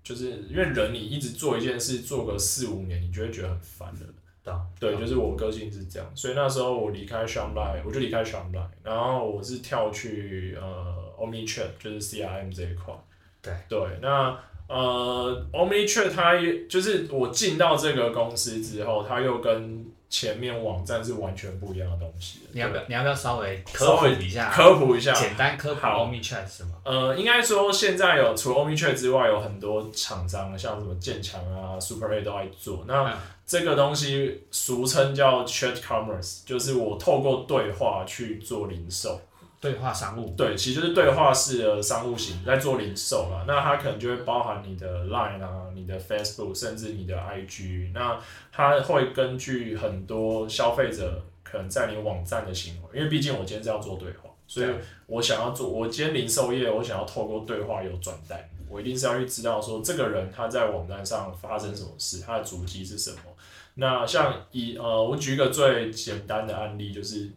[0.03, 4.01] 就是因为人，你一直做一件事做个四五年，你就会觉得很烦了。
[4.81, 12.93] 对，就是我个性是这样，所以那时候我离开 Shopline，我就离开 Shopline，然后我是跳去呃 Omnichannel，就是 CRM 这一块。
[13.41, 14.37] 对对，那
[14.67, 22.41] 呃，Omnichurch 它也就是我进到这个公司之后，它又跟前面网站是完全不一样的东西。
[22.53, 24.51] 你要不要你要不要稍微科普一下？
[24.51, 26.75] 科普一下，简单科普 Omnichurch 是什么？
[26.85, 32.85] 呃，应该说现在有除了 Omnichurch 之外，有很多厂商，像什么建强啊、Super A 都在做。
[32.89, 39.21] 那、嗯、这个东西俗称叫 Chat Commerce，就是我透过对话去做零售。
[39.61, 43.45] 对话商务，对，其实就是对话式的商务型在做零售啦。
[43.47, 47.93] 那它可能就会包含你的 Line 啊、你的 Facebook，甚至你的 IG。
[47.93, 48.19] 那
[48.51, 54.67] 它会根据很多消费者可能在你网站的行为，因为毕竟我今天是要做对话，所以
[55.07, 63.19] 我想要做，我今天零售业，我想要透过对话有转单，我一定是要去知道说这个人他在网站上发生什么事，他的足迹是什么。
[63.75, 67.31] 那像以呃，我举一个最简单的案例就是。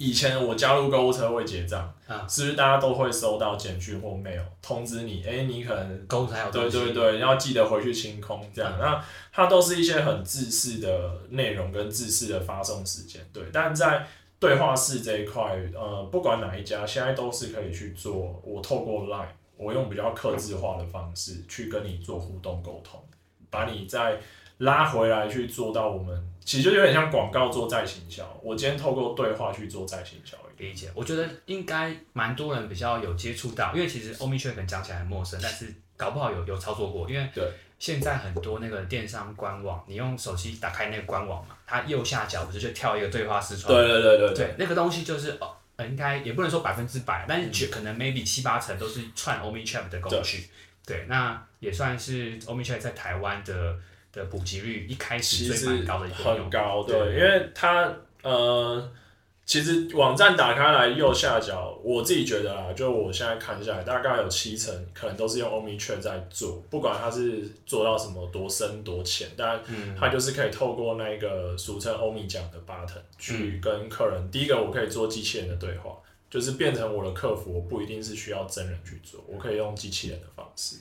[0.00, 5.22] 以前我加入购物车会结账，啊，是不是大家都会收到简讯或 mail 通知你？
[5.22, 8.72] 哎、欸，你可能购物车有东西，对对对，要记得回去清空这样。
[8.78, 13.44] 嗯、那它都是一些很自私的内容跟自私的发送时间，对。
[13.52, 14.06] 但在
[14.38, 18.40] 对话式这一块，呃，不管哪一家，现在都是可以去做。
[18.42, 19.28] 我透过 Line，
[19.58, 22.98] 我用比较克制化的方式去跟你做互动沟通，
[23.50, 24.18] 把你再
[24.56, 26.29] 拉回来去做到我们。
[26.44, 30.36] 其实就有点像广告做再行销，我今天透过对话去做再行销。
[30.56, 37.08] 理解，我觉得应该蛮多人比较有接触到，因为其实 Omnichurch 可能讲起来很陌生，但是搞不好有有操作过。
[37.08, 37.26] 因为
[37.78, 43.72] 现在很多那个电商官网，你用手机打开那个官网嘛，它右下角不是就跳一个对话视窗？
[43.74, 50.46] 对对对对，对，那个东西就是哦，应该也不能说百分之百，但是可能 maybe 七八成都是串 Omnichurch 的工具。
[50.84, 53.78] 对，那也算是 Omnichurch 在台湾的。
[54.12, 57.92] 的普及率一开始其实高的一个很高，对，对因为它
[58.22, 58.90] 呃，
[59.46, 69.60] 其实网站打开来右下角，我自己觉得啊，就我现在看下来，大概有七成可能都是用 Omnichurch 在做，不管它是做到什么多深多浅，但
[69.98, 75.96] 它就是可以透过那个俗称欧米讲的 button 去跟客人，嗯、第一个我可以做机器人的对话，
[76.28, 80.76] 就是变成我的客服，我不一定是需要真人去做，我可以用机器人的方式。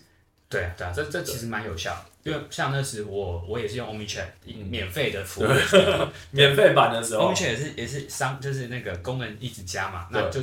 [0.50, 4.26] 对啊，对啊，这这其实蛮有效的，因为像那时我我也是用 Omnichurch
[4.70, 5.47] 免费的服务，
[6.32, 10.41] 免费版的时候，Omnichurch 也是也是商，就是那个功能一直加嘛，那就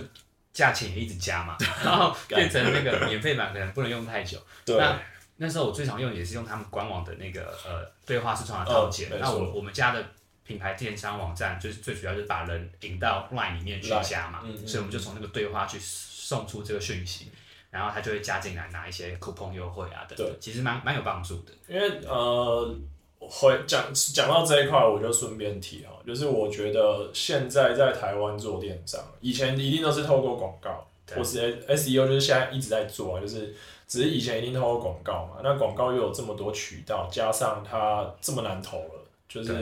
[0.53, 4.39] 价钱也一直加嘛， 然后变成那个免费版可能不能用太久。
[4.65, 4.99] 对，那
[5.39, 10.03] 那时候我最常用也是用他们官网的那个呃对话视窗的套件，那我我们家的
[10.47, 17.31] 品牌电商网站就是最主要就是把人引到 Line 里面去加嘛，所以我们就从那个对话去送出这个讯息。
[17.77, 21.53] 然后他就会加进来拿一些 coupon 优惠啊的，对，其实蛮蛮有帮助的。
[21.69, 22.75] 因为呃，
[23.19, 33.55] 会讲讲到这一块，我就顺便提哈，就是我觉得现在在台湾做电商，以前一定都是透过广告，或是 SEO，就是现在一直在做啊，就是
[33.87, 39.03] 只是以前一定透过广告嘛，那广告又有这么多渠道，加上它这么难投了。
[39.29, 39.53] 就是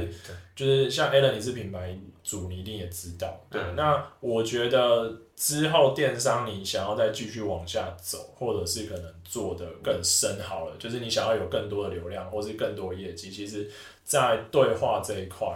[0.54, 3.34] 就是像 Alan，你是品牌主，你一定也知道。
[3.50, 13.70] 对，嗯、那我觉得之后电商你想要再继续往下走，或者是可能做得更深好了，就是你想要有更多的流量，或是更多业绩，其实，
[14.04, 15.46] 在对话这一块，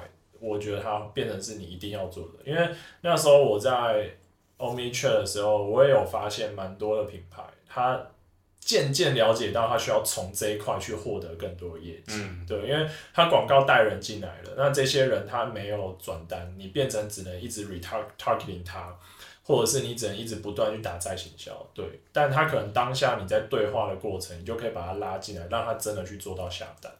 [0.40, 2.50] 我觉得它变成是你一定要做的。
[2.50, 2.68] 因为
[3.00, 4.10] 那时候我在
[4.58, 8.00] Omnichurch 的时候，我也有发现蛮多的品牌，它。
[8.60, 18.94] 渐渐了解到它需要从这一块去获得更多的业绩，嗯、对，因为它广告带人进来了，那这些人他没有转单，你变成只能一直 retargeting 他，
[19.48, 26.92] 或者是你只能一直不断去打再行销，对，但他可能当下你在对话的过程，你就可以把他拉进来，让他真的去做到下单，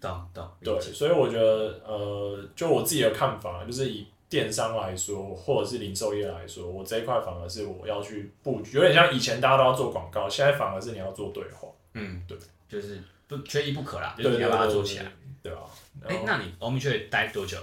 [0.00, 4.06] 当当，对，所以我觉得，呃，就我自己的看法，就是以。
[4.30, 11.66] 电商来说，或者是零售业来说，我这一块反而是我要去布局，有点像以前大家都要做广告，现在反而是你要做对话。
[11.94, 12.38] 嗯，对，
[12.68, 15.06] 就是不缺一不可啦，就是你要把它做起来，
[15.42, 15.58] 对啊。
[16.06, 17.58] 哎、欸，那你 Omnichurch 待多久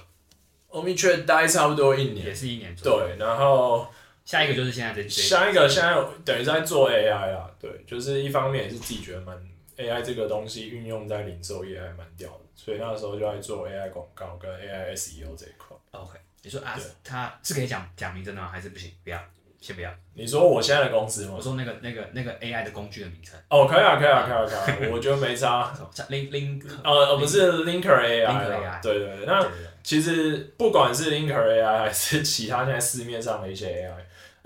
[0.70, 3.08] ？Omnichurch 待差不多一年，也是一年左右。
[3.08, 3.88] 对，然后
[4.28, 9.38] 下一个就是现在这下一个现在等于在做 AI 啊，对，就是一方面也是自己觉得蛮
[9.78, 15.78] AI 这个东西运用在零售业还蛮屌的，所以那时候就在做 AI 广告跟 AI SEO 这一块。
[15.92, 16.20] OK。
[16.44, 18.50] 你说啊，他是可以讲讲名字的吗？
[18.52, 18.92] 还是不行？
[19.04, 19.20] 不要，
[19.62, 19.90] 先不要。
[20.14, 21.34] 你说我现在的公司吗？
[21.38, 23.40] 我说那个那个那个 AI 的工具的名称。
[23.50, 24.92] 哦，可以啊，可以啊，可以啊，可以啊。
[24.94, 25.74] 我觉得没差。
[26.10, 28.82] Link Link 呃呃，不是 Linker AI。
[28.82, 29.26] 对对对。
[29.26, 29.46] 那
[29.84, 33.94] 其实不管是 Linker AI 还是其他现在市面上的一些 AI，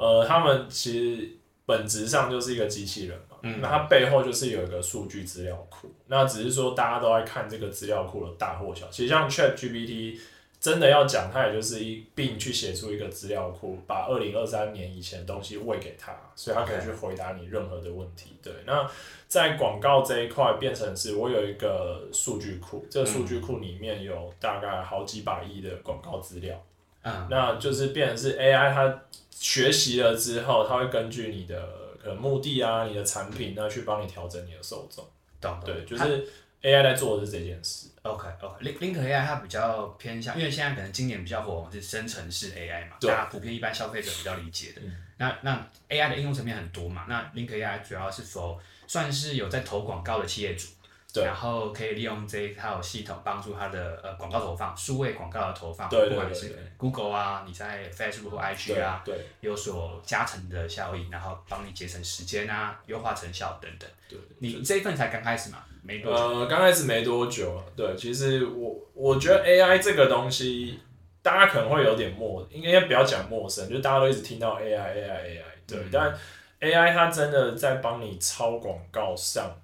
[0.01, 1.29] 呃，他们其实
[1.65, 3.37] 本质上就是一个机器人嘛。
[3.43, 3.61] 嗯。
[3.61, 5.89] 那它背后就是有一个数据资料库。
[6.07, 8.87] 那只是说大家都在看这个资料库的大或小。
[8.89, 10.19] 其实像 ChatGPT。
[10.61, 18.37] 真的要讲，它也就是一并去写出一个资料库，把二零二三年以前的东西喂给他，所以他可以去回答你任何的问题。
[18.43, 18.87] 对，那
[19.27, 26.55] 在广告这一块变成是我有一个数据库，这个数据库里面有大概好几百亿的广告资料。
[26.55, 26.70] 嗯，
[27.03, 31.61] 那就是变成是 AI，它学习了之后，它会根据你的
[32.01, 35.03] 可能目的啊，你的产品，那去帮你调整你的受众。
[35.39, 36.27] 懂，对，就是
[36.61, 37.87] AI 在做的是这件事。
[38.03, 44.81] OK，OK，Link Link AI 它比较偏向，因为现在可能今年比较火是生成式 AI 嘛，大家普遍一般消费者比较理解的。
[44.83, 50.67] 嗯、那那 AI 的应用层面很多嘛，那 Link AI 主要是 for 算是有在投广告的企业主，
[51.13, 59.03] 对，然后可以利用这一套系统帮助他的呃广告投放，数位广告的投放，对对对对，不管是 Google 啊，你在 Facebook 或 IG 啊，
[59.41, 63.89] 有所加成的效益，然后帮你节省时间啊，优化成效等等。
[64.07, 65.59] 对，你这一份才刚开始嘛？
[65.83, 67.63] 没多久，呃，刚开始没多久啊。
[67.75, 70.79] 对，其实我我觉得 AI 这个东西，
[71.21, 75.41] 大家可能会有点陌，应该不要讲陌生，就大家都一直听到 AI AI AI。
[75.67, 76.19] 对，嗯、但
[76.61, 79.59] AI 它真的在帮你抄广告上，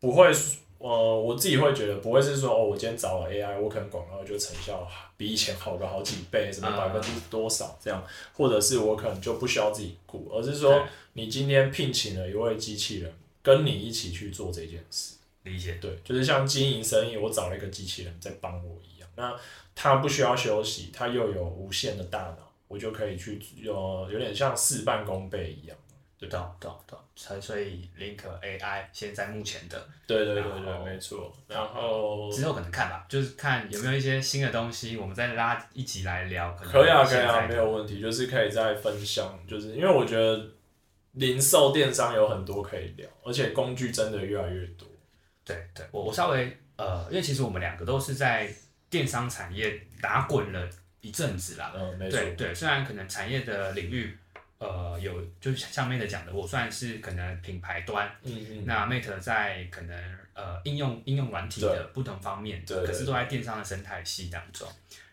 [0.00, 0.32] 不会，
[0.78, 13.12] 呃，我自己会觉得不会是说哦，我今天找了 AI，我可能广告就成效比以前好个好几倍，什么百分之多少这样，嗯、或者是我可能就不需要自己顾，而是说你今天聘请了一位机器人
[13.42, 15.14] 跟你一起去做这件事。
[15.44, 19.08] 理解，对，就是像经营生意，我找了一个机器人在帮我一样。
[19.16, 19.34] 那
[19.74, 25.76] 他不需要休息，他又有无限的大脑，我就可以去有有点像事半功倍一样。
[26.26, 26.98] 对，懂懂懂。
[27.16, 31.32] 所以 Link AI 现在目前的，对对对对，没错。
[31.46, 36.52] 然后之后可能看吧，就是看有没有一些新的东西，我们再拉一起来聊。
[36.54, 40.44] 可，可以啊，可以啊，没有问题，就是可以再分享，就是因为我觉得
[41.12, 44.88] 零售电商有很多可以聊，而且工具真的越来越多。
[45.44, 48.52] 对对，我我稍微呃，因为其实我们两个都是在
[48.90, 50.68] 电商产业打滚了
[51.00, 51.72] 一阵子啦。
[51.76, 52.18] 嗯，没错。
[52.18, 54.18] 对对，虽然可能产业的领域
[54.64, 64.66] 呃有，就是像 Mate 讲的，我算是可能品牌端，嗯嗯，那 Mate 在可能呃应用应用软体的不同方面，对，可是都在电商的生态系当中。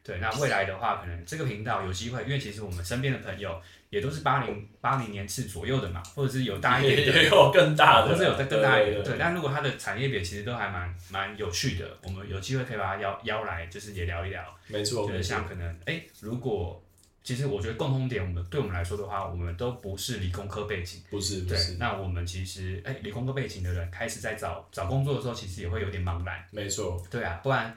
[0.04, 3.62] 对，那未来的话，可能这个频道有机会，因为其实我们身边的朋友。
[3.92, 9.04] 也都是八零八零年次左右的嘛，或者是有大一点的， 也有更大的，或者是有在更大一点的。
[9.04, 14.42] 对，但如果它的产业别其实都还蛮蛮有趣的，我们有机会可以把它邀邀来，就是也聊一聊。
[14.68, 16.82] 没错，就是像可能哎、欸，如果
[17.24, 21.78] 其实我觉得共通点，我们对我们来说的话，我们都不是理工科背景，不是，不是。
[21.80, 26.44] 那我们其实哎、欸，理工科背景的人开始在找找工作的时候，其实也会有点茫然。
[26.52, 27.02] 没错。
[27.10, 27.76] 对啊，不然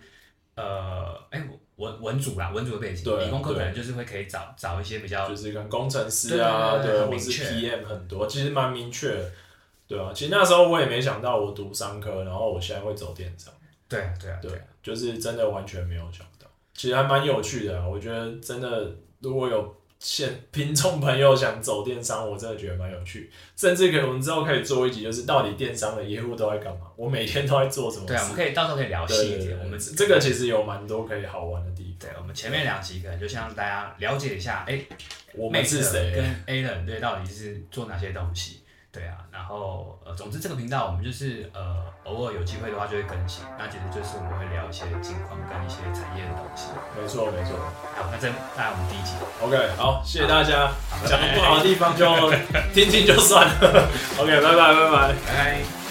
[0.55, 1.49] 呃，哎、欸。
[1.77, 9.13] 文文组啦，文组的背景，理工科可能就是会可以找找一些比较，就是跟工程师啊，对，或是 PM 很多，其实蛮明确，
[9.89, 13.53] 对啊，其实那时候我也没想到我读商科，然后我现在会走电商，
[13.89, 14.53] 对对啊，对，
[14.85, 18.95] 就是真的完全没有想到，其实还蛮有趣的啊，我觉得真的
[19.25, 19.75] 如果有。
[20.01, 26.81] 现听众朋友想走电商，我真的觉得蛮有趣，甚至可以我们之后可以做一集，就是到底电商的业务都在干嘛？
[26.95, 28.05] 我每天都在做什么？
[28.07, 29.59] 对啊，我们可以到时候可以聊细一点。
[29.65, 31.95] 我们这个其实有蛮多可以好玩的地方。
[32.01, 34.87] 对，我们前面两集可能就像大家了解一下，哎、欸，
[35.33, 36.13] 我们是谁？
[36.15, 38.61] 跟 Alan 对，到底是做哪些东西？
[38.95, 43.45] 对啊，然后呃，总之这个频道我们就是呃，偶尔有机会的话就会更新。
[43.59, 46.69] 那其实就是我们会聊一些近况跟一些产业的东西。
[46.95, 47.59] 没错没错。
[47.99, 49.15] 好，那这大概我们第一集。
[49.43, 50.71] OK，好，谢谢大家。
[51.05, 52.31] 讲的不好的地方就
[52.73, 53.89] 听听就算了。
[54.17, 55.84] OK，拜拜拜拜拜拜。